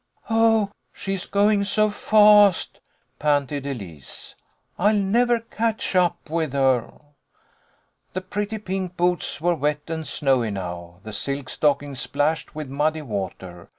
"Oh, 0.31 0.71
she 0.91 1.13
is 1.13 1.27
going 1.27 1.63
so 1.63 1.91
fast!" 1.91 2.79
panted 3.19 3.67
Elise. 3.67 4.33
"I'll 4.79 4.95
never 4.95 5.39
catch 5.41 5.95
up 5.95 6.27
with 6.27 6.53
her!" 6.53 6.91
The 8.13 8.21
pretty 8.21 8.57
pink 8.57 8.97
boots 8.97 9.39
were 9.39 9.53
wet 9.53 9.81
and 9.91 10.07
snowy 10.07 10.49
now, 10.49 11.01
the 11.03 11.13
silk 11.13 11.49
stockings 11.49 11.99
splashed 11.99 12.55
with 12.55 12.67
muddy 12.67 13.03
water. 13.03 13.69